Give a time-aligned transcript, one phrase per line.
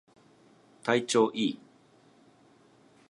[0.81, 1.59] 体調いい